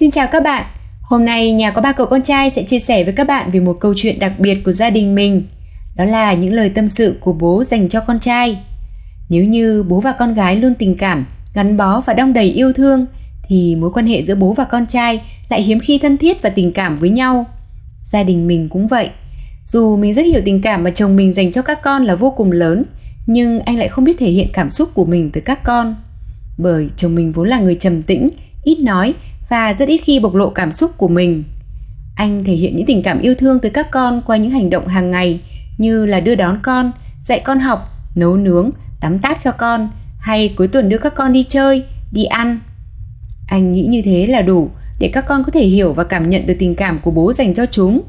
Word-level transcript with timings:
Xin 0.00 0.10
chào 0.10 0.26
các 0.32 0.42
bạn. 0.42 0.66
Hôm 1.02 1.24
nay 1.24 1.52
nhà 1.52 1.70
có 1.70 1.82
ba 1.82 1.92
cậu 1.92 2.06
con 2.06 2.22
trai 2.22 2.50
sẽ 2.50 2.62
chia 2.62 2.78
sẻ 2.78 3.04
với 3.04 3.12
các 3.12 3.26
bạn 3.26 3.50
về 3.50 3.60
một 3.60 3.76
câu 3.80 3.94
chuyện 3.96 4.18
đặc 4.18 4.32
biệt 4.38 4.54
của 4.64 4.72
gia 4.72 4.90
đình 4.90 5.14
mình. 5.14 5.42
Đó 5.96 6.04
là 6.04 6.34
những 6.34 6.52
lời 6.52 6.68
tâm 6.68 6.88
sự 6.88 7.18
của 7.20 7.32
bố 7.32 7.64
dành 7.64 7.88
cho 7.88 8.00
con 8.00 8.18
trai. 8.18 8.58
Nếu 9.28 9.44
như 9.44 9.82
bố 9.82 10.00
và 10.00 10.12
con 10.12 10.34
gái 10.34 10.56
luôn 10.56 10.74
tình 10.74 10.96
cảm, 10.96 11.26
gắn 11.54 11.76
bó 11.76 12.00
và 12.00 12.14
đong 12.14 12.32
đầy 12.32 12.44
yêu 12.44 12.72
thương 12.72 13.06
thì 13.48 13.76
mối 13.76 13.90
quan 13.94 14.06
hệ 14.06 14.22
giữa 14.22 14.34
bố 14.34 14.52
và 14.52 14.64
con 14.64 14.86
trai 14.86 15.22
lại 15.48 15.62
hiếm 15.62 15.80
khi 15.80 15.98
thân 15.98 16.16
thiết 16.16 16.42
và 16.42 16.50
tình 16.50 16.72
cảm 16.72 16.98
với 16.98 17.10
nhau. 17.10 17.46
Gia 18.12 18.22
đình 18.22 18.46
mình 18.46 18.68
cũng 18.68 18.86
vậy. 18.86 19.10
Dù 19.68 19.96
mình 19.96 20.14
rất 20.14 20.26
hiểu 20.26 20.42
tình 20.44 20.62
cảm 20.62 20.84
mà 20.84 20.90
chồng 20.90 21.16
mình 21.16 21.32
dành 21.32 21.52
cho 21.52 21.62
các 21.62 21.82
con 21.82 22.02
là 22.02 22.14
vô 22.14 22.30
cùng 22.30 22.52
lớn, 22.52 22.84
nhưng 23.26 23.60
anh 23.60 23.78
lại 23.78 23.88
không 23.88 24.04
biết 24.04 24.18
thể 24.18 24.30
hiện 24.30 24.48
cảm 24.52 24.70
xúc 24.70 24.88
của 24.94 25.04
mình 25.04 25.30
tới 25.32 25.40
các 25.40 25.64
con. 25.64 25.96
Bởi 26.58 26.88
chồng 26.96 27.14
mình 27.14 27.32
vốn 27.32 27.48
là 27.48 27.58
người 27.58 27.74
trầm 27.74 28.02
tĩnh, 28.02 28.28
ít 28.64 28.78
nói 28.80 29.14
và 29.48 29.72
rất 29.72 29.88
ít 29.88 30.00
khi 30.04 30.20
bộc 30.20 30.34
lộ 30.34 30.50
cảm 30.50 30.72
xúc 30.72 30.90
của 30.96 31.08
mình. 31.08 31.44
Anh 32.14 32.44
thể 32.44 32.52
hiện 32.52 32.76
những 32.76 32.86
tình 32.86 33.02
cảm 33.02 33.20
yêu 33.20 33.34
thương 33.34 33.60
tới 33.60 33.70
các 33.70 33.90
con 33.90 34.22
qua 34.26 34.36
những 34.36 34.50
hành 34.50 34.70
động 34.70 34.88
hàng 34.88 35.10
ngày 35.10 35.40
như 35.78 36.06
là 36.06 36.20
đưa 36.20 36.34
đón 36.34 36.58
con, 36.62 36.92
dạy 37.22 37.42
con 37.44 37.58
học, 37.58 37.78
nấu 38.14 38.36
nướng, 38.36 38.70
tắm 39.00 39.18
táp 39.18 39.38
cho 39.42 39.52
con 39.52 39.90
hay 40.18 40.54
cuối 40.56 40.68
tuần 40.68 40.88
đưa 40.88 40.98
các 40.98 41.14
con 41.14 41.32
đi 41.32 41.44
chơi, 41.48 41.84
đi 42.12 42.24
ăn. 42.24 42.60
Anh 43.46 43.72
nghĩ 43.72 43.86
như 43.86 44.02
thế 44.04 44.26
là 44.26 44.42
đủ 44.42 44.70
để 44.98 45.10
các 45.12 45.24
con 45.28 45.44
có 45.44 45.52
thể 45.52 45.66
hiểu 45.66 45.92
và 45.92 46.04
cảm 46.04 46.30
nhận 46.30 46.46
được 46.46 46.56
tình 46.58 46.74
cảm 46.74 46.98
của 47.02 47.10
bố 47.10 47.32
dành 47.32 47.54
cho 47.54 47.66
chúng. 47.66 48.00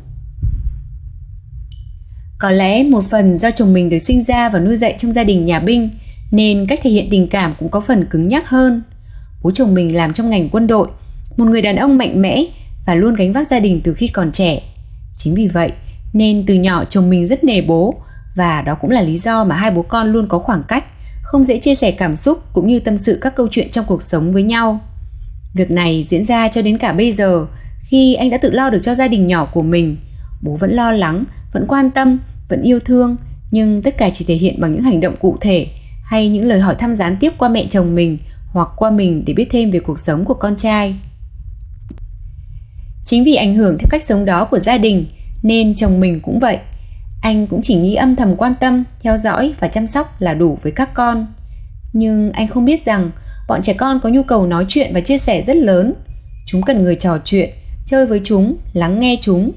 Có 2.38 2.52
lẽ 2.52 2.84
một 2.84 3.04
phần 3.10 3.38
do 3.38 3.52
chồng 3.52 3.74
mình 3.74 3.90
được 3.90 4.00
sinh 4.00 4.24
ra 4.24 4.50
và 4.50 4.60
nuôi 4.60 4.78
dạy 4.78 4.96
trong 4.98 5.14
gia 5.14 5.24
đình 5.24 5.46
nhà 5.46 5.60
binh 5.60 5.90
nên 6.32 6.66
cách 6.68 6.80
thể 6.84 6.90
hiện 6.90 7.08
tình 7.12 7.28
cảm 7.28 7.54
cũng 7.60 7.70
có 7.70 7.80
phần 7.80 8.06
cứng 8.06 8.28
nhắc 8.28 8.50
hơn. 8.50 8.82
Bố 9.42 9.52
chồng 9.52 9.74
mình 9.74 9.96
làm 9.96 10.14
trong 10.14 10.30
ngành 10.30 10.50
quân 10.50 10.68
đội 10.68 10.88
một 11.40 11.46
người 11.46 11.62
đàn 11.62 11.76
ông 11.76 11.98
mạnh 11.98 12.22
mẽ 12.22 12.44
và 12.86 12.96
luôn 12.96 13.16
gánh 13.16 13.34
vác 13.34 13.48
gia 13.48 13.60
đình 13.60 13.82
từ 13.84 13.94
khi 13.94 14.08
còn 14.08 14.32
trẻ. 14.32 14.60
Chính 15.18 15.36
vì 15.36 15.48
vậy 15.48 15.72
nên 16.14 16.44
từ 16.48 16.54
nhỏ 16.54 16.86
chồng 16.86 17.10
mình 17.10 17.28
rất 17.28 17.44
nề 17.44 17.62
bố 17.62 17.96
và 18.36 18.62
đó 18.62 18.76
cũng 18.76 18.92
là 18.92 19.02
lý 19.02 19.18
do 19.18 19.44
mà 19.44 19.56
hai 19.56 19.72
bố 19.72 19.82
con 19.82 20.12
luôn 20.12 20.28
có 20.28 20.40
khoảng 20.40 20.64
cách, 20.68 20.86
không 21.24 21.44
dễ 21.44 21.58
chia 21.58 21.76
sẻ 21.76 21.92
cảm 21.92 22.18
xúc 22.18 22.44
cũng 22.54 22.68
như 22.68 22.80
tâm 22.80 22.98
sự 22.98 23.20
các 23.22 23.36
câu 23.36 23.48
chuyện 23.52 23.70
trong 23.72 23.86
cuộc 23.88 24.04
sống 24.04 24.34
với 24.34 24.44
nhau. 24.44 24.80
Việc 25.54 25.72
này 25.72 26.08
diễn 26.10 26.26
ra 26.26 26.48
cho 26.48 26.62
đến 26.62 26.78
cả 26.78 26.94
bây 26.94 27.14
giờ, 27.14 27.46
khi 27.84 28.14
anh 28.14 28.30
đã 28.30 28.38
tự 28.38 28.52
lo 28.52 28.70
được 28.70 28.80
cho 28.84 28.96
gia 28.96 29.08
đình 29.08 29.28
nhỏ 29.28 29.46
của 29.46 29.62
mình, 29.62 29.98
bố 30.42 30.58
vẫn 30.58 30.72
lo 30.72 30.92
lắng, 30.92 31.24
vẫn 31.54 31.66
quan 31.68 31.92
tâm, 31.92 32.20
vẫn 32.50 32.62
yêu 32.62 32.80
thương, 32.80 33.18
nhưng 33.52 33.82
tất 33.82 33.98
cả 33.98 34.10
chỉ 34.14 34.26
thể 34.26 34.36
hiện 34.36 34.62
bằng 34.62 34.74
những 34.74 34.84
hành 34.84 35.02
động 35.02 35.16
cụ 35.20 35.38
thể 35.42 35.68
hay 36.04 36.30
những 36.30 36.48
lời 36.48 36.60
hỏi 36.60 36.76
thăm 36.76 36.96
gián 36.96 37.18
tiếp 37.20 37.34
qua 37.38 37.50
mẹ 37.50 37.68
chồng 37.70 37.96
mình 37.96 38.18
hoặc 38.48 38.68
qua 38.78 38.92
mình 38.92 39.24
để 39.28 39.34
biết 39.34 39.48
thêm 39.52 39.72
về 39.72 39.80
cuộc 39.80 40.00
sống 40.00 40.26
của 40.26 40.34
con 40.34 40.56
trai. 40.56 40.96
Chính 43.10 43.24
vì 43.24 43.36
ảnh 43.36 43.56
hưởng 43.56 43.78
theo 43.78 43.88
cách 43.90 44.04
sống 44.08 44.26
đó 44.26 44.46
của 44.46 44.60
gia 44.60 44.78
đình 44.78 45.06
nên 45.44 45.76
chồng 45.76 46.00
mình 46.00 46.20
cũng 46.20 46.40
vậy. 46.40 46.58
Anh 47.22 47.48
cũng 47.48 47.62
chỉ 47.62 47.76
nghĩ 47.76 47.96
âm 47.96 48.16
thầm 48.16 48.36
quan 48.36 48.54
tâm, 48.60 48.84
theo 49.04 49.18
dõi 49.18 49.54
và 49.60 49.68
chăm 49.68 49.88
sóc 49.88 50.22
là 50.22 50.34
đủ 50.34 50.58
với 50.64 50.72
các 50.72 50.94
con. 50.94 51.28
Nhưng 51.94 52.32
anh 52.32 52.48
không 52.48 52.66
biết 52.66 52.86
rằng 52.86 53.12
bọn 53.48 53.62
trẻ 53.62 53.74
con 53.74 54.00
có 54.04 54.10
nhu 54.10 54.24
cầu 54.24 54.46
nói 54.46 54.66
chuyện 54.68 54.92
và 54.94 55.02
chia 55.02 55.18
sẻ 55.18 55.44
rất 55.48 55.56
lớn. 55.56 55.94
Chúng 56.48 56.62
cần 56.62 56.84
người 56.84 56.96
trò 56.96 57.18
chuyện, 57.26 57.50
chơi 57.86 58.06
với 58.06 58.22
chúng, 58.24 58.56
lắng 58.74 59.00
nghe 59.00 59.18
chúng. 59.22 59.52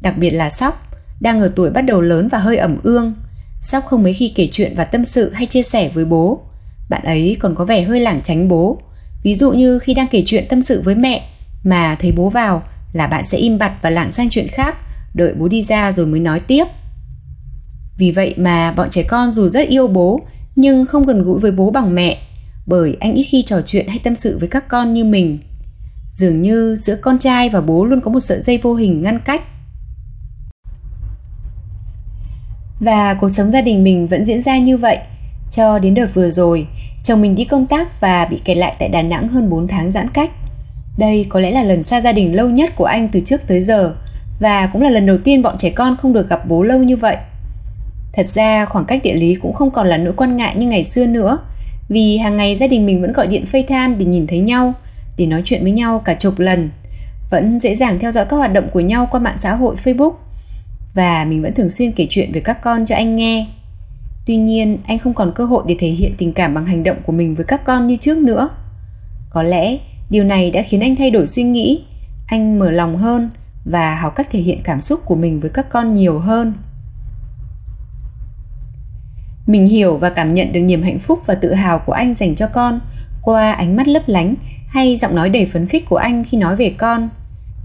Đặc 0.00 0.14
biệt 0.18 0.30
là 0.30 0.50
Sóc, 0.50 0.86
đang 1.20 1.40
ở 1.40 1.52
tuổi 1.56 1.70
bắt 1.70 1.82
đầu 1.82 2.00
lớn 2.00 2.28
và 2.28 2.38
hơi 2.38 2.56
ẩm 2.56 2.78
ương. 2.82 3.14
Sóc 3.62 3.84
không 3.84 4.02
mấy 4.02 4.12
khi 4.12 4.32
kể 4.36 4.48
chuyện 4.52 4.72
và 4.76 4.84
tâm 4.84 5.04
sự 5.04 5.30
hay 5.30 5.46
chia 5.46 5.62
sẻ 5.62 5.90
với 5.94 6.04
bố. 6.04 6.40
Bạn 6.90 7.02
ấy 7.04 7.36
còn 7.40 7.54
có 7.54 7.64
vẻ 7.64 7.82
hơi 7.82 8.00
lảng 8.00 8.20
tránh 8.24 8.48
bố. 8.48 8.78
Ví 9.22 9.34
dụ 9.34 9.52
như 9.52 9.78
khi 9.78 9.94
đang 9.94 10.08
kể 10.08 10.22
chuyện 10.26 10.44
tâm 10.48 10.62
sự 10.62 10.82
với 10.84 10.94
mẹ 10.94 11.22
mà 11.64 11.96
thấy 12.00 12.12
bố 12.12 12.28
vào 12.28 12.62
là 12.92 13.06
bạn 13.06 13.24
sẽ 13.24 13.38
im 13.38 13.58
bặt 13.58 13.72
và 13.82 13.90
lảng 13.90 14.12
sang 14.12 14.30
chuyện 14.30 14.48
khác, 14.48 14.76
đợi 15.14 15.34
bố 15.38 15.48
đi 15.48 15.62
ra 15.62 15.92
rồi 15.92 16.06
mới 16.06 16.20
nói 16.20 16.40
tiếp. 16.40 16.64
Vì 17.98 18.10
vậy 18.10 18.34
mà 18.38 18.72
bọn 18.72 18.90
trẻ 18.90 19.02
con 19.02 19.32
dù 19.32 19.48
rất 19.48 19.68
yêu 19.68 19.88
bố 19.88 20.20
nhưng 20.56 20.86
không 20.86 21.06
gần 21.06 21.22
gũi 21.22 21.40
với 21.40 21.50
bố 21.52 21.70
bằng 21.70 21.94
mẹ, 21.94 22.18
bởi 22.66 22.96
anh 23.00 23.14
ít 23.14 23.24
khi 23.24 23.42
trò 23.42 23.60
chuyện 23.66 23.88
hay 23.88 23.98
tâm 23.98 24.14
sự 24.16 24.38
với 24.38 24.48
các 24.48 24.68
con 24.68 24.94
như 24.94 25.04
mình. 25.04 25.38
Dường 26.14 26.42
như 26.42 26.76
giữa 26.76 26.96
con 26.96 27.18
trai 27.18 27.48
và 27.48 27.60
bố 27.60 27.84
luôn 27.84 28.00
có 28.00 28.10
một 28.10 28.20
sợi 28.20 28.42
dây 28.46 28.58
vô 28.62 28.74
hình 28.74 29.02
ngăn 29.02 29.20
cách. 29.24 29.42
Và 32.80 33.14
cuộc 33.14 33.28
sống 33.28 33.50
gia 33.50 33.60
đình 33.60 33.84
mình 33.84 34.08
vẫn 34.08 34.24
diễn 34.24 34.42
ra 34.42 34.58
như 34.58 34.76
vậy, 34.76 34.98
cho 35.50 35.78
đến 35.78 35.94
đợt 35.94 36.14
vừa 36.14 36.30
rồi, 36.30 36.66
chồng 37.04 37.20
mình 37.20 37.34
đi 37.34 37.44
công 37.44 37.66
tác 37.66 38.00
và 38.00 38.26
bị 38.30 38.40
kẹt 38.44 38.56
lại 38.56 38.76
tại 38.78 38.88
Đà 38.88 39.02
Nẵng 39.02 39.28
hơn 39.28 39.50
4 39.50 39.68
tháng 39.68 39.92
giãn 39.92 40.10
cách. 40.10 40.30
Đây 40.98 41.26
có 41.28 41.40
lẽ 41.40 41.50
là 41.50 41.62
lần 41.62 41.82
xa 41.82 42.00
gia 42.00 42.12
đình 42.12 42.36
lâu 42.36 42.50
nhất 42.50 42.72
của 42.76 42.84
anh 42.84 43.08
từ 43.12 43.20
trước 43.20 43.46
tới 43.46 43.60
giờ 43.60 43.94
và 44.40 44.66
cũng 44.66 44.82
là 44.82 44.90
lần 44.90 45.06
đầu 45.06 45.18
tiên 45.18 45.42
bọn 45.42 45.58
trẻ 45.58 45.70
con 45.70 45.96
không 45.96 46.12
được 46.12 46.28
gặp 46.28 46.48
bố 46.48 46.62
lâu 46.62 46.82
như 46.82 46.96
vậy. 46.96 47.16
Thật 48.12 48.28
ra 48.28 48.64
khoảng 48.64 48.84
cách 48.84 49.00
địa 49.04 49.14
lý 49.14 49.34
cũng 49.34 49.54
không 49.54 49.70
còn 49.70 49.86
là 49.86 49.96
nỗi 49.96 50.12
quan 50.16 50.36
ngại 50.36 50.56
như 50.56 50.66
ngày 50.66 50.84
xưa 50.84 51.06
nữa 51.06 51.38
vì 51.88 52.18
hàng 52.18 52.36
ngày 52.36 52.56
gia 52.60 52.66
đình 52.66 52.86
mình 52.86 53.00
vẫn 53.00 53.12
gọi 53.12 53.26
điện 53.26 53.44
FaceTime 53.52 53.98
để 53.98 54.04
nhìn 54.04 54.26
thấy 54.26 54.38
nhau, 54.38 54.74
để 55.16 55.26
nói 55.26 55.42
chuyện 55.44 55.62
với 55.62 55.72
nhau 55.72 56.02
cả 56.04 56.14
chục 56.14 56.34
lần. 56.38 56.70
Vẫn 57.30 57.60
dễ 57.60 57.76
dàng 57.76 57.98
theo 57.98 58.12
dõi 58.12 58.24
các 58.24 58.36
hoạt 58.36 58.52
động 58.52 58.68
của 58.72 58.80
nhau 58.80 59.08
qua 59.10 59.20
mạng 59.20 59.36
xã 59.38 59.54
hội 59.54 59.76
Facebook 59.84 60.12
và 60.94 61.24
mình 61.24 61.42
vẫn 61.42 61.54
thường 61.54 61.70
xuyên 61.70 61.92
kể 61.92 62.06
chuyện 62.10 62.32
về 62.32 62.40
các 62.40 62.62
con 62.62 62.86
cho 62.86 62.94
anh 62.94 63.16
nghe. 63.16 63.46
Tuy 64.26 64.36
nhiên, 64.36 64.78
anh 64.86 64.98
không 64.98 65.14
còn 65.14 65.32
cơ 65.34 65.44
hội 65.44 65.64
để 65.66 65.76
thể 65.78 65.88
hiện 65.88 66.14
tình 66.18 66.32
cảm 66.32 66.54
bằng 66.54 66.66
hành 66.66 66.84
động 66.84 66.96
của 67.06 67.12
mình 67.12 67.34
với 67.34 67.44
các 67.44 67.64
con 67.64 67.86
như 67.86 67.96
trước 67.96 68.18
nữa. 68.18 68.48
Có 69.30 69.42
lẽ 69.42 69.78
Điều 70.12 70.24
này 70.24 70.50
đã 70.50 70.62
khiến 70.62 70.80
anh 70.80 70.96
thay 70.96 71.10
đổi 71.10 71.26
suy 71.26 71.42
nghĩ, 71.42 71.84
anh 72.26 72.58
mở 72.58 72.70
lòng 72.70 72.98
hơn 72.98 73.30
và 73.64 73.96
học 73.96 74.12
cách 74.16 74.28
thể 74.32 74.40
hiện 74.40 74.60
cảm 74.64 74.82
xúc 74.82 75.00
của 75.04 75.14
mình 75.14 75.40
với 75.40 75.50
các 75.50 75.66
con 75.70 75.94
nhiều 75.94 76.18
hơn. 76.18 76.54
Mình 79.46 79.68
hiểu 79.68 79.96
và 79.96 80.10
cảm 80.10 80.34
nhận 80.34 80.52
được 80.52 80.60
niềm 80.60 80.82
hạnh 80.82 80.98
phúc 80.98 81.18
và 81.26 81.34
tự 81.34 81.54
hào 81.54 81.78
của 81.78 81.92
anh 81.92 82.14
dành 82.14 82.34
cho 82.36 82.46
con 82.46 82.80
qua 83.22 83.52
ánh 83.52 83.76
mắt 83.76 83.88
lấp 83.88 84.02
lánh 84.06 84.34
hay 84.68 84.96
giọng 84.96 85.14
nói 85.14 85.28
đầy 85.28 85.46
phấn 85.46 85.66
khích 85.66 85.88
của 85.88 85.96
anh 85.96 86.24
khi 86.24 86.38
nói 86.38 86.56
về 86.56 86.74
con. 86.78 87.08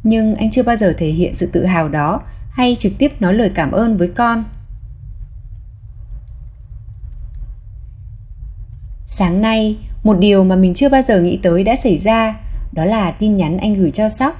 Nhưng 0.03 0.35
anh 0.35 0.51
chưa 0.51 0.63
bao 0.63 0.75
giờ 0.75 0.93
thể 0.97 1.07
hiện 1.07 1.35
sự 1.35 1.49
tự 1.53 1.65
hào 1.65 1.89
đó 1.89 2.21
hay 2.49 2.77
trực 2.79 2.91
tiếp 2.97 3.21
nói 3.21 3.33
lời 3.33 3.51
cảm 3.55 3.71
ơn 3.71 3.97
với 3.97 4.11
con. 4.15 4.43
Sáng 9.07 9.41
nay, 9.41 9.77
một 10.07 10.19
điều 10.19 10.43
mà 10.43 10.55
mình 10.55 10.73
chưa 10.73 10.89
bao 10.89 11.01
giờ 11.01 11.21
nghĩ 11.21 11.39
tới 11.43 11.63
đã 11.63 11.75
xảy 11.75 11.97
ra, 11.97 12.39
đó 12.73 12.85
là 12.85 13.11
tin 13.11 13.37
nhắn 13.37 13.57
anh 13.57 13.73
gửi 13.73 13.91
cho 13.91 14.09
Sóc. 14.09 14.35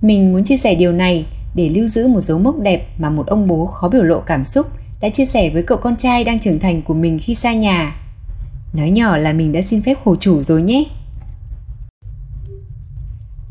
Mình 0.00 0.32
muốn 0.32 0.44
chia 0.44 0.56
sẻ 0.56 0.74
điều 0.74 0.92
này 0.92 1.26
để 1.54 1.68
lưu 1.68 1.88
giữ 1.88 2.08
một 2.08 2.20
dấu 2.20 2.38
mốc 2.38 2.60
đẹp 2.60 2.86
mà 2.98 3.10
một 3.10 3.26
ông 3.26 3.46
bố 3.46 3.66
khó 3.66 3.88
biểu 3.88 4.02
lộ 4.02 4.20
cảm 4.20 4.44
xúc 4.44 4.66
đã 5.00 5.08
chia 5.08 5.26
sẻ 5.26 5.50
với 5.50 5.62
cậu 5.62 5.78
con 5.78 5.96
trai 5.96 6.24
đang 6.24 6.40
trưởng 6.40 6.58
thành 6.58 6.82
của 6.82 6.94
mình 6.94 7.18
khi 7.22 7.34
xa 7.34 7.52
nhà. 7.52 7.96
Nói 8.72 8.90
nhỏ 8.90 9.16
là 9.16 9.32
mình 9.32 9.52
đã 9.52 9.62
xin 9.62 9.82
phép 9.82 9.98
hồ 10.04 10.16
chủ 10.20 10.42
rồi 10.42 10.62
nhé. 10.62 10.84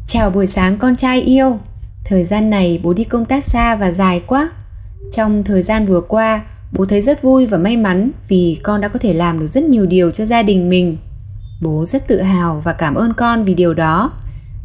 Chào 0.07 0.29
buổi 0.29 0.47
sáng 0.47 0.77
con 0.77 0.95
trai 0.95 1.21
yêu. 1.21 1.57
Thời 2.03 2.23
gian 2.23 2.49
này 2.49 2.79
bố 2.83 2.93
đi 2.93 3.03
công 3.03 3.25
tác 3.25 3.43
xa 3.43 3.75
và 3.75 3.91
dài 3.91 4.21
quá. 4.27 4.49
Trong 5.13 5.43
thời 5.43 5.63
gian 5.63 5.85
vừa 5.85 6.01
qua, 6.01 6.45
bố 6.71 6.85
thấy 6.85 7.01
rất 7.01 7.21
vui 7.21 7.45
và 7.45 7.57
may 7.57 7.77
mắn 7.77 8.11
vì 8.27 8.59
con 8.63 8.81
đã 8.81 8.87
có 8.87 8.99
thể 8.99 9.13
làm 9.13 9.39
được 9.39 9.49
rất 9.53 9.63
nhiều 9.63 9.85
điều 9.85 10.11
cho 10.11 10.25
gia 10.25 10.43
đình 10.43 10.69
mình 10.69 10.97
bố 11.61 11.85
rất 11.85 12.07
tự 12.07 12.21
hào 12.21 12.61
và 12.63 12.73
cảm 12.73 12.95
ơn 12.95 13.13
con 13.13 13.43
vì 13.43 13.53
điều 13.53 13.73
đó. 13.73 14.11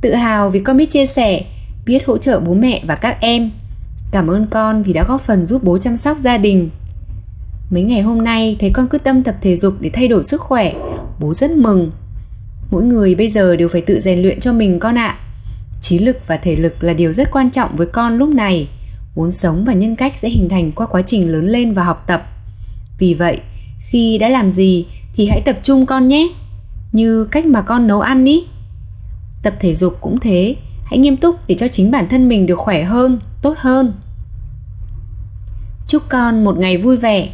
Tự 0.01 0.15
hào 0.15 0.51
vì 0.51 0.61
con 0.61 0.77
biết 0.77 0.91
chia 0.91 1.07
sẻ, 1.07 1.45
biết 1.87 2.07
hỗ 2.07 2.19
trợ 2.19 2.41
bố 2.41 2.55
mẹ 2.55 2.83
và 2.87 2.95
các 2.95 3.21
em. 3.21 3.51
Cảm 4.11 4.31
ơn 4.31 4.47
con 4.51 4.83
vì 4.83 4.93
đã 4.93 5.05
góp 5.09 5.23
phần 5.27 5.47
giúp 5.47 5.65
bố 5.65 5.79
chăm 5.79 5.97
sóc 5.97 6.17
gia 6.25 6.39
đình. 6.39 6.71
Mấy 7.71 7.83
ngày 7.83 8.03
hôm 8.03 8.25
nay, 8.25 8.57
thấy 8.61 8.71
con 8.71 8.89
quyết 8.89 9.05
tâm 9.05 9.23
tập 9.23 9.35
thể 9.43 9.57
dục 9.57 9.75
để 9.81 9.91
thay 9.93 10.09
đổi 10.09 10.25
sức 10.25 10.41
khỏe, 10.41 10.73
bố 11.21 11.35
rất 11.35 11.51
mừng. 11.51 11.91
Mỗi 12.71 12.85
người 12.85 13.15
bây 13.15 13.31
giờ 13.31 13.57
đều 13.57 13.69
phải 13.69 13.81
tự 13.81 14.01
rèn 14.01 14.23
luyện 14.23 14.41
cho 14.41 14.53
mình 14.53 14.79
con 14.79 14.99
ạ. 14.99 15.19
Trí 15.81 15.99
lực 15.99 16.17
và 16.27 16.37
thể 16.37 16.57
lực 16.57 16.85
là 16.85 16.93
điều 16.93 17.13
rất 17.13 17.31
quan 17.33 17.51
trọng 17.51 17.77
với 17.77 17.87
con 17.87 18.19
lúc 18.19 18.29
này. 18.29 18.69
Vốn 19.15 19.33
sống 19.33 19.65
và 19.65 19.73
nhân 19.73 19.97
cách 19.97 20.13
sẽ 20.23 20.29
hình 20.29 20.49
thành 20.49 20.73
qua 20.73 20.87
quá 20.87 21.03
trình 21.03 21.33
lớn 21.33 21.47
lên 21.47 21.75
và 21.75 21.85
học 21.85 22.05
tập. 22.07 22.23
Vì 22.99 23.15
vậy, 23.15 23.41
khi 23.91 24.19
đã 24.19 24.29
làm 24.29 24.53
gì 24.53 24.87
thì 25.17 25.27
hãy 25.27 25.43
tập 25.45 25.57
trung 25.63 25.87
con 25.87 26.09
nhé 26.09 26.29
như 26.95 27.25
cách 27.25 27.47
mà 27.47 27.63
con 27.63 27.87
nấu 27.87 28.01
ăn 28.01 28.25
ý. 28.25 28.45
Tập 29.43 29.55
thể 29.61 29.75
dục 29.75 29.97
cũng 30.01 30.21
thế, 30.21 30.57
hãy 30.85 30.99
nghiêm 30.99 31.17
túc 31.17 31.37
để 31.47 31.55
cho 31.55 31.69
chính 31.69 31.91
bản 31.91 32.09
thân 32.09 32.29
mình 32.29 32.47
được 32.47 32.59
khỏe 32.59 32.83
hơn, 32.83 33.19
tốt 33.43 33.55
hơn. 33.59 33.93
Chúc 35.87 36.03
con 36.09 36.45
một 36.45 36.59
ngày 36.59 36.77
vui 36.77 36.97
vẻ. 36.97 37.29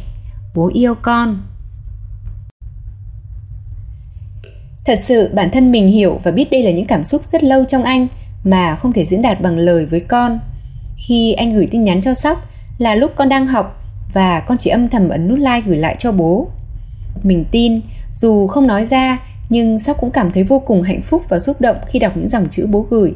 Bố 0.55 0.71
yêu 0.73 0.95
con. 0.95 1.41
Thật 4.85 4.99
sự, 5.03 5.29
bản 5.33 5.49
thân 5.53 5.71
mình 5.71 5.87
hiểu 5.87 6.19
và 6.23 6.31
biết 6.31 6.51
đây 6.51 6.63
là 6.63 6.71
những 6.71 6.87
cảm 6.87 7.03
xúc 7.03 7.21
rất 7.31 7.43
lâu 7.43 7.63
trong 7.63 7.83
anh 7.83 8.07
mà 8.43 8.75
không 8.75 8.93
thể 8.93 9.05
diễn 9.05 9.21
đạt 9.21 9.41
bằng 9.41 9.57
lời 9.57 9.85
với 9.85 9.99
con. 9.99 10.39
Khi 11.07 11.33
anh 11.33 11.55
gửi 11.55 11.67
tin 11.71 11.83
nhắn 11.83 12.01
cho 12.01 12.13
sóc 12.13 12.49
là 12.77 12.95
lúc 12.95 13.11
con 13.15 13.29
đang 13.29 13.47
học 13.47 13.83
và 14.13 14.39
con 14.39 14.57
chỉ 14.57 14.69
âm 14.69 14.87
thầm 14.87 15.09
ấn 15.09 15.27
nút 15.27 15.39
like 15.39 15.61
gửi 15.65 15.77
lại 15.77 15.95
cho 15.99 16.11
bố. 16.11 16.47
Mình 17.23 17.45
tin, 17.51 17.81
dù 18.21 18.47
không 18.47 18.67
nói 18.67 18.85
ra 18.85 19.19
nhưng 19.51 19.79
Sóc 19.79 19.97
cũng 19.99 20.11
cảm 20.11 20.31
thấy 20.31 20.43
vô 20.43 20.59
cùng 20.59 20.81
hạnh 20.81 21.01
phúc 21.01 21.21
và 21.29 21.39
xúc 21.39 21.61
động 21.61 21.75
khi 21.87 21.99
đọc 21.99 22.17
những 22.17 22.29
dòng 22.29 22.47
chữ 22.51 22.67
bố 22.71 22.85
gửi. 22.89 23.13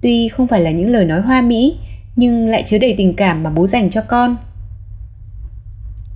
Tuy 0.00 0.28
không 0.28 0.46
phải 0.46 0.60
là 0.60 0.70
những 0.70 0.90
lời 0.90 1.04
nói 1.04 1.20
hoa 1.20 1.42
mỹ, 1.42 1.76
nhưng 2.16 2.48
lại 2.48 2.62
chứa 2.66 2.78
đầy 2.78 2.94
tình 2.98 3.14
cảm 3.14 3.42
mà 3.42 3.50
bố 3.50 3.66
dành 3.66 3.90
cho 3.90 4.02
con. 4.08 4.36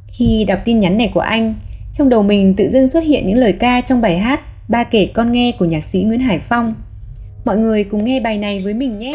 Khi 0.07 0.45
đọc 0.45 0.59
tin 0.65 0.81
nhắn 0.81 0.99
này 0.99 1.11
của 1.15 1.21
anh, 1.21 1.55
trong 1.95 2.09
đầu 2.09 2.23
mình 2.23 2.55
tự 2.57 2.71
dưng 2.73 2.89
xuất 2.89 3.05
hiện 3.05 3.29
những 3.29 3.39
lời 3.39 3.53
ca 3.53 3.81
trong 3.81 4.01
bài 4.01 4.19
hát 4.19 4.41
Ba 4.69 4.85
kể 4.85 5.11
con 5.15 5.33
nghe 5.33 5.53
của 5.59 5.65
nhạc 5.65 5.85
sĩ 5.93 6.03
Nguyễn 6.03 6.21
Hải 6.21 6.41
Phong. 6.49 6.75
Mọi 7.45 7.59
người 7.59 7.85
cùng 7.85 8.05
nghe 8.05 8.21
bài 8.21 8.39
này 8.39 8.61
với 8.65 8.75
mình 8.75 8.99
nhé. 8.99 9.15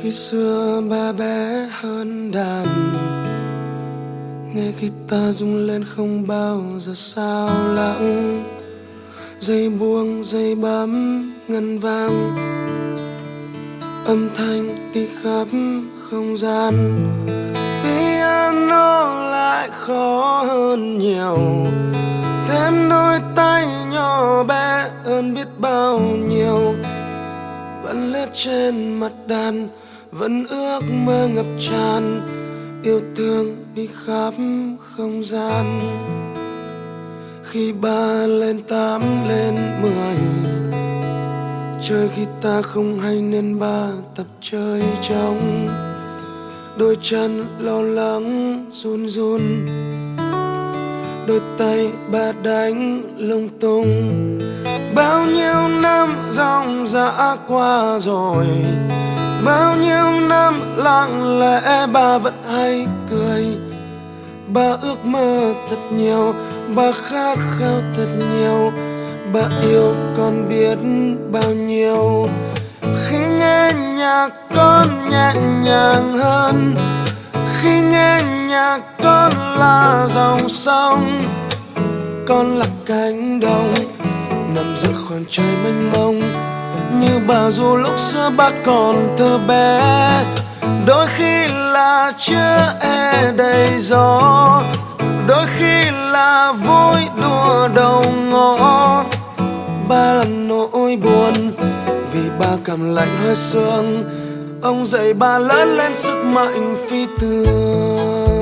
Khi 0.00 0.10
xưa 0.10 0.82
ba 0.90 1.12
bé 1.12 1.66
hơn 1.70 2.30
đàn 2.30 2.66
Nghe 4.56 4.72
khi 4.78 4.90
ta 5.08 5.32
rung 5.32 5.56
lên 5.56 5.84
không 5.84 6.26
bao 6.26 6.62
giờ 6.78 6.92
sao 6.94 7.48
lãng 7.74 8.44
Dây 9.40 9.70
buông, 9.70 10.24
dây 10.24 10.54
bấm 10.54 11.22
ngân 11.48 11.78
vang. 11.78 12.36
Âm 14.06 14.28
thanh 14.34 14.92
đi 14.94 15.06
khắp 15.22 15.48
không 15.98 16.38
gian. 16.38 16.74
Piano 17.84 19.14
lại 19.30 19.68
khó 19.72 20.42
hơn 20.48 20.98
nhiều. 20.98 21.38
Thêm 22.48 22.88
đôi 22.90 23.18
tay 23.34 23.66
nhỏ 23.92 24.42
bé 24.42 24.90
hơn 25.04 25.34
biết 25.34 25.48
bao 25.58 26.00
nhiêu. 26.00 26.74
Vẫn 27.82 28.12
lướt 28.12 28.28
trên 28.34 29.00
mặt 29.00 29.12
đàn, 29.26 29.68
Vẫn 30.10 30.46
ước 30.46 30.80
mơ 30.90 31.28
ngập 31.28 31.46
tràn. 31.60 32.20
Yêu 32.82 33.00
thương 33.16 33.65
đi 33.76 33.88
khắp 34.06 34.34
không 34.78 35.24
gian. 35.24 35.80
Khi 37.42 37.72
ba 37.72 38.26
lên 38.26 38.62
tám 38.62 39.02
lên 39.28 39.54
mười, 39.82 40.16
Chơi 41.82 42.08
khi 42.16 42.22
ta 42.42 42.62
không 42.62 43.00
hay 43.00 43.20
nên 43.20 43.58
ba 43.58 43.88
tập 44.16 44.26
chơi 44.40 44.82
trong 45.08 45.66
Đôi 46.78 46.96
chân 47.02 47.46
lo 47.58 47.80
lắng, 47.80 48.64
run 48.72 49.08
run. 49.08 49.66
Đôi 51.28 51.40
tay 51.58 51.90
ba 52.12 52.32
đánh 52.42 53.02
lung 53.18 53.48
tung. 53.60 53.88
Bao 54.94 55.26
nhiêu 55.26 55.68
năm 55.82 56.28
dòng 56.30 56.88
dã 56.88 57.36
qua 57.48 57.98
rồi, 57.98 58.46
Bao 59.44 59.76
nhiêu 59.76 60.28
năm 60.28 60.60
lặng 60.76 61.38
lẽ 61.38 61.86
ba 61.92 62.18
vẫn 62.18 62.34
hay 62.48 62.86
cười. 63.10 63.65
Ba 64.54 64.76
ước 64.82 65.04
mơ 65.04 65.54
thật 65.70 65.76
nhiều, 65.90 66.34
Ba 66.74 66.92
khát 66.92 67.38
khao 67.58 67.80
thật 67.96 68.06
nhiều. 68.32 68.72
Ba 69.32 69.40
yêu 69.62 69.94
con 70.16 70.48
biết 70.48 70.78
bao 71.32 71.50
nhiêu. 71.54 72.28
Khi 72.80 73.18
nghe 73.38 73.72
nhạc, 73.96 74.28
con 74.54 74.86
nhẹ 75.10 75.32
nhàng 75.64 76.16
hơn. 76.18 76.74
Khi 77.60 77.80
nghe 77.80 78.18
nhạc, 78.48 78.80
con 79.02 79.32
là 79.58 80.08
dòng 80.14 80.48
sông. 80.48 81.22
Con 82.26 82.58
là 82.58 82.66
cánh 82.86 83.40
đồng, 83.40 83.74
Nằm 84.54 84.76
giữa 84.76 84.92
khoảng 85.08 85.24
trời 85.30 85.56
mênh 85.64 85.92
mông. 85.92 86.20
Như 87.00 87.20
bà 87.26 87.50
dù 87.50 87.76
lúc 87.76 87.98
xưa 87.98 88.30
bác 88.36 88.52
còn 88.64 89.14
thơ 89.16 89.38
bé 89.48 89.80
đôi 90.86 91.06
khi 91.16 91.48
là 91.48 92.12
chưa 92.18 92.74
e 92.80 93.32
đầy 93.36 93.68
gió. 93.78 94.62
Đôi 95.28 95.46
khi 95.58 95.90
là 95.90 96.52
vui 96.52 97.02
đùa 97.22 97.68
đầu 97.74 98.04
ngõ. 98.30 99.04
Ba 99.88 100.14
là 100.14 100.24
nỗi 100.24 100.96
buồn 100.96 101.34
vì 102.12 102.30
ba 102.38 102.56
cảm 102.64 102.94
lạnh 102.94 103.16
hơi 103.24 103.36
sương. 103.36 104.04
Ông 104.62 104.86
dạy 104.86 105.14
ba 105.14 105.38
lớn 105.38 105.76
lên 105.76 105.94
sức 105.94 106.24
mạnh 106.24 106.76
phi 106.90 107.06
thường. 107.18 108.35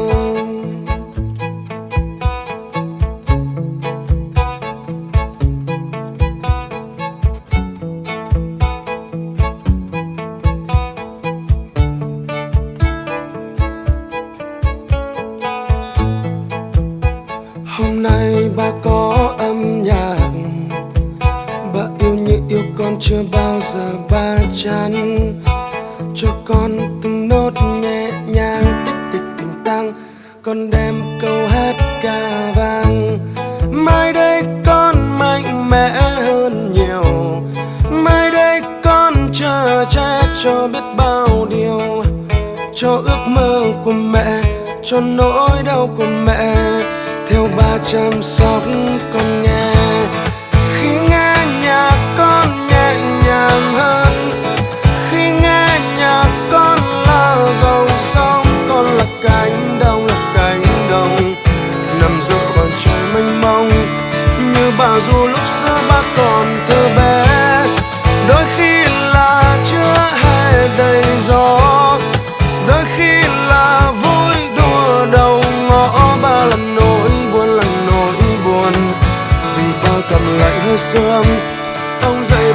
Ba 18.56 18.70
có 18.82 19.34
âm 19.38 19.82
nhạc, 19.82 20.30
ba 21.74 21.80
yêu 21.98 22.14
như 22.14 22.40
yêu 22.48 22.62
con 22.78 22.96
chưa 23.00 23.22
bao 23.32 23.60
giờ 23.72 23.90
ba 24.10 24.36
chắn. 24.64 25.18
Cho 26.14 26.28
con 26.44 27.00
từng 27.02 27.28
nốt 27.28 27.50
nhẹ 27.82 28.10
nhàng 28.26 28.84
tích 28.86 28.96
tích 29.12 29.22
tình 29.38 29.64
tăng. 29.64 29.92
Con 30.42 30.70
đem 30.70 30.94
câu 31.20 31.46
hát 31.46 31.74
ca 32.02 32.52
vang. 32.56 33.18
Mai 33.72 34.12
đây 34.12 34.42
con 34.64 34.94
mạnh 35.18 35.70
mẽ 35.70 35.88
hơn 36.22 36.72
nhiều. 36.74 37.04
Mai 37.90 38.30
đây 38.30 38.60
con 38.84 39.14
chờ 39.32 39.84
che 39.90 40.22
cho 40.44 40.68
biết 40.72 40.84
bao 40.96 41.46
điều. 41.50 42.02
Cho 42.74 43.02
ước 43.04 43.24
mơ 43.26 43.62
của 43.84 43.92
mẹ 43.92 44.42
cho 44.84 45.00
nỗi 45.00 45.62
đau 45.66 45.88
của 45.96 46.06
mẹ 46.26 46.54
theo 47.26 47.48
ba 47.56 47.78
chăm 47.92 48.22
sóc 48.22 48.62
con 49.12 49.42
nghe. 49.42 49.72
Khi 50.76 50.88
nghe 51.10 51.34
nhạc 51.62 52.14
con 52.18 52.66
nhẹ 52.66 52.96
nhàng 53.26 53.74
hơn. 53.74 54.30
Khi 55.10 55.30
nghe 55.30 55.80
nhạc 55.98 56.28
con 56.50 56.78
là 57.06 57.36
dòng 57.62 57.88
sông 57.98 58.46
con 58.68 58.84
là 58.84 59.04
cánh 59.22 59.78
đồng, 59.80 60.06
là 60.06 60.32
cánh 60.34 60.62
đồng. 60.90 61.34
Nằm 62.00 62.20
giữa 62.22 62.38
khoảng 62.54 62.70
trời 62.84 63.02
mênh 63.14 63.40
mông, 63.40 63.68
như 64.38 64.72
bà 64.78 65.00
du 65.00 65.26
lúc 65.26 65.40
xưa 65.60 65.78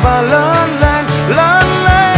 ông 0.09 0.25
lớn 0.25 0.69
lên 0.81 1.05
lớn 1.29 1.63
lên. 1.85 2.15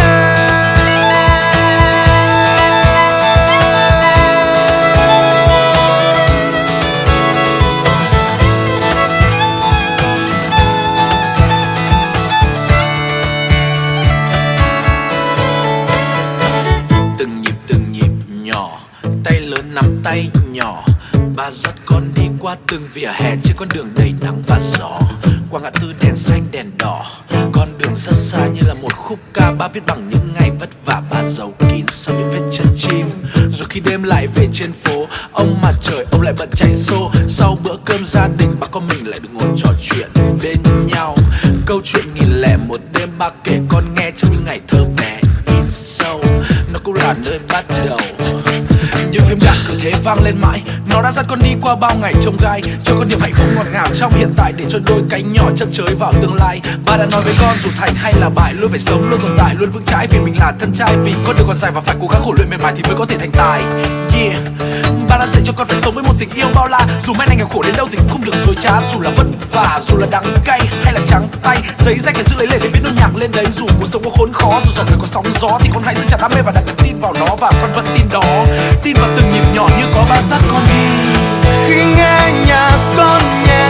Từng 17.17 17.41
nhịp 17.41 17.55
từng 17.67 17.91
nhịp 17.91 18.11
nhỏ, 18.27 18.79
tay 19.23 19.39
lớn 19.39 19.73
nắm 19.73 20.01
tay 20.03 20.29
nhỏ. 20.51 20.83
Ba 21.35 21.51
dắt 21.51 21.73
con 21.85 22.11
đi 22.15 22.23
qua 22.39 22.55
từng 22.71 22.89
vỉa 22.93 23.11
hè 23.13 23.35
trên 23.43 23.55
con 23.57 23.67
đường 23.73 23.89
đầy 23.95 24.13
nắng 24.21 24.41
và 24.47 24.59
gió 24.59 24.99
qua 25.51 25.61
ngã 25.61 25.69
tư 25.69 25.93
đèn 26.01 26.15
xanh, 26.15 26.43
đèn 26.51 26.71
đỏ. 26.77 27.05
Con 27.51 27.77
đường 27.77 27.93
rất 27.95 28.15
xa 28.15 28.47
như 28.47 28.61
là 28.67 28.73
một 28.73 28.93
khúc 28.97 29.19
ca 29.33 29.51
ba 29.51 29.67
viết 29.67 29.85
bằng 29.85 30.09
những 30.09 30.33
ngày 30.39 30.51
vất 30.59 30.69
vả, 30.85 31.01
ba 31.11 31.23
giấu 31.23 31.53
kín 31.59 31.85
sau 31.87 32.15
những 32.15 32.29
vết 32.31 32.57
chân 32.57 32.67
chim. 32.75 33.05
Rồi 33.49 33.67
khi 33.69 33.79
đêm 33.79 34.03
lại 34.03 34.27
về 34.27 34.47
trên 34.51 34.73
phố, 34.73 35.07
ông 35.31 35.61
mặt 35.61 35.73
trời, 35.81 36.05
ông 36.11 36.21
lại 36.21 36.33
bận 36.37 36.49
chạy 36.55 36.73
xô. 36.73 37.11
Sau 37.27 37.57
bữa 37.63 37.75
cơm 37.85 38.05
gia 38.05 38.27
đình 38.37 38.55
ba 38.59 38.67
con 38.71 38.87
mình 38.87 39.07
lại 39.07 39.19
được 39.19 39.29
ngồi 39.33 39.49
trò 39.57 39.69
chuyện 39.81 40.09
bên 40.43 40.87
nhau. 40.87 41.15
Câu 41.65 41.81
chuyện 41.83 42.05
nghìn 42.13 42.41
lẻ 42.41 42.57
một 42.67 42.79
đêm, 42.93 43.09
ba 43.17 43.29
kể 43.43 43.59
con 43.69 43.83
nghe 43.95 44.11
trong 44.17 44.31
những 44.31 44.45
ngày 44.45 44.59
thơ 44.67 44.85
bé 44.97 45.19
in 45.47 45.67
sâu. 45.67 46.23
Nó 46.73 46.79
cũng 46.83 46.95
là 46.95 47.15
nơi 47.25 47.39
bắt 47.49 47.65
đầu. 47.85 47.99
Những 49.11 49.23
phim 49.29 49.39
đạn 49.41 49.55
cứ 49.67 49.77
thế 49.79 49.91
vang 50.03 50.23
lên 50.23 50.35
mãi 50.41 50.61
nó 51.01 51.05
đã 51.07 51.11
dắt 51.11 51.25
con 51.29 51.39
đi 51.39 51.49
qua 51.61 51.75
bao 51.75 51.91
ngày 52.01 52.13
trông 52.21 52.37
gai, 52.41 52.61
cho 52.83 52.95
con 52.97 53.09
niềm 53.09 53.19
hạnh 53.19 53.33
phúc 53.33 53.47
ngọt 53.55 53.65
ngào 53.73 53.87
trong 53.99 54.13
hiện 54.15 54.33
tại 54.37 54.53
để 54.57 54.65
cho 54.69 54.79
đôi 54.85 55.01
cánh 55.09 55.33
nhỏ 55.33 55.43
chấp 55.55 55.67
chới 55.73 55.95
vào 55.99 56.13
tương 56.21 56.35
lai. 56.35 56.61
Ba 56.85 56.97
đã 56.97 57.05
nói 57.11 57.21
với 57.21 57.35
con, 57.41 57.57
dù 57.59 57.69
thành 57.75 57.95
hay 57.95 58.13
là 58.13 58.29
bại, 58.29 58.53
luôn 58.53 58.69
phải 58.69 58.79
sống, 58.79 59.09
luôn 59.09 59.19
tồn 59.21 59.31
tại, 59.37 59.55
luôn 59.59 59.69
vững 59.69 59.83
chãi 59.83 60.07
vì 60.07 60.19
mình 60.19 60.37
là 60.39 60.53
thân 60.59 60.73
trai. 60.73 60.95
Vì 61.03 61.13
con 61.25 61.35
đường 61.37 61.47
còn 61.47 61.55
dài 61.55 61.71
và 61.71 61.81
phải 61.81 61.95
cố 62.01 62.07
gắng 62.07 62.21
khổ 62.25 62.33
luyện 62.37 62.49
mệt 62.49 62.57
mỏi 62.61 62.73
thì 62.75 62.83
mới 62.83 62.95
có 62.97 63.05
thể 63.05 63.17
thành 63.17 63.31
tài. 63.31 63.61
Yeah. 64.15 64.41
Ba 65.09 65.17
đã 65.17 65.25
dạy 65.27 65.41
cho 65.45 65.53
con 65.57 65.67
phải 65.67 65.77
sống 65.77 65.95
với 65.95 66.03
một 66.03 66.13
tình 66.19 66.29
yêu 66.35 66.47
bao 66.55 66.67
la. 66.67 66.85
Dù 67.01 67.13
mai 67.13 67.27
này 67.27 67.37
nghèo 67.37 67.47
khổ 67.47 67.61
đến 67.63 67.75
đâu 67.77 67.87
thì 67.91 67.97
cũng 67.97 68.09
không 68.09 68.25
được 68.25 68.35
dối 68.45 68.55
trá. 68.61 68.81
Dù 68.93 69.01
là 69.01 69.11
vất 69.15 69.27
vả, 69.51 69.79
dù 69.81 69.97
là 69.97 70.07
đắng 70.11 70.25
cay 70.45 70.61
hay 70.83 70.93
là 70.93 70.99
trắng 71.07 71.27
tay, 71.43 71.57
giấy 71.85 71.99
rách 71.99 72.15
phải 72.15 72.23
giữ 72.23 72.35
lấy 72.37 72.47
lệ 72.47 72.59
để 72.61 72.69
viết 72.73 72.81
nốt 72.83 72.91
nhạc 72.95 73.15
lên 73.15 73.31
đấy. 73.33 73.45
Dù 73.51 73.65
cuộc 73.79 73.87
sống 73.87 74.03
có 74.03 74.09
khốn 74.17 74.33
khó, 74.33 74.61
dù 74.65 74.71
dòng 74.75 74.85
đời 74.89 74.97
có 75.01 75.07
sóng 75.07 75.25
gió 75.41 75.59
thì 75.59 75.69
con 75.73 75.83
hãy 75.83 75.95
giữ 75.95 76.03
chặt 76.09 76.17
đam 76.21 76.31
mê 76.35 76.41
và 76.41 76.51
đặt 76.51 76.63
niềm 76.65 76.75
tin 76.77 76.99
vào 76.99 77.13
nó. 77.19 77.35
Và 77.39 77.51
con 77.61 77.71
vẫn 77.73 77.85
tin 77.97 78.05
đó. 78.11 78.45
Tin 78.83 78.95
vào 78.99 79.09
từng 79.15 79.29
nhịp 79.33 79.43
nhỏ 79.55 79.67
như 79.79 79.85
có 79.95 80.05
ba 80.09 80.21
sát 80.21 80.39
con 80.51 80.63
đi 80.65 80.90
khi 81.67 81.85
nghe 81.85 82.31
nhạc 82.47 82.77
con 82.97 83.21
nhẹ 83.45 83.60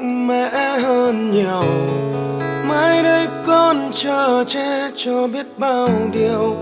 mạnh 0.00 0.26
mẽ 0.26 0.50
hơn 0.82 1.32
nhiều. 1.32 1.62
Mai 2.68 3.02
đây 3.02 3.26
con 3.46 3.90
chờ 3.94 4.44
che 4.46 4.90
cho 4.96 5.28
biết 5.28 5.46
bao 5.58 5.88
điều. 6.12 6.56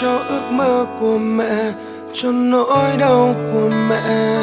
Cho 0.00 0.18
ước 0.28 0.42
mơ 0.50 0.86
của 1.00 1.18
mẹ, 1.18 1.72
cho 2.14 2.32
nỗi 2.32 2.96
đau 2.98 3.34
của 3.52 3.70
mẹ. 3.88 4.36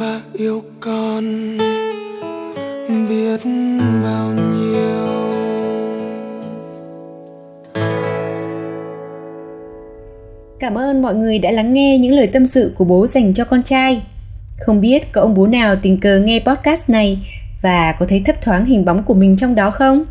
Bà 0.00 0.20
yêu 0.32 0.62
con 0.80 1.24
biết 3.08 3.40
bao 4.04 4.28
nhiêu. 4.28 5.06
Cảm 10.58 10.74
ơn 10.74 11.02
mọi 11.02 11.14
người 11.14 11.38
đã 11.38 11.50
lắng 11.50 11.74
nghe 11.74 11.98
những 11.98 12.12
lời 12.12 12.26
tâm 12.26 12.46
sự 12.46 12.72
của 12.78 12.84
bố 12.84 13.06
dành 13.06 13.34
cho 13.34 13.44
con 13.44 13.62
trai. 13.62 14.02
Không 14.60 14.80
biết 14.80 15.12
có 15.12 15.20
ông 15.20 15.34
bố 15.34 15.46
nào 15.46 15.76
tình 15.82 16.00
cờ 16.00 16.20
nghe 16.20 16.40
podcast 16.46 16.90
này 16.90 17.18
và 17.62 17.94
có 17.98 18.06
thấy 18.08 18.22
thấp 18.26 18.36
thoáng 18.42 18.64
hình 18.64 18.84
bóng 18.84 19.02
của 19.02 19.14
mình 19.14 19.36
trong 19.36 19.54
đó 19.54 19.70
không? 19.70 20.04